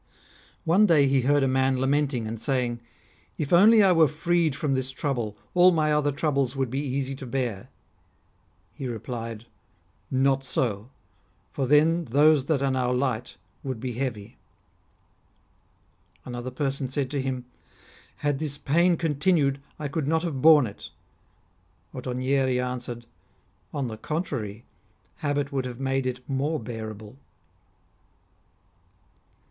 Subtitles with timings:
[0.65, 2.79] One day he heard a man lamenting and saying,"
[3.37, 7.13] If only I were freed from this trouble, all my other troubles would be easy
[7.17, 7.69] to bear."
[8.73, 9.45] He replied:"
[10.25, 10.89] Not so;
[11.51, 14.37] for then those that are now light would be heavy."
[16.25, 17.45] Another person said to him:"
[18.25, 20.89] Had this pain con tinued, I could not have borne it."
[21.93, 23.05] Ottonieri answered:"
[23.71, 24.65] On the contrary,
[25.17, 27.17] habit would have made it more bearable."